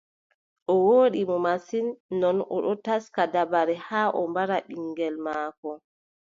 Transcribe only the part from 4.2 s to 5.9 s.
mbara ɓiŋngel maako.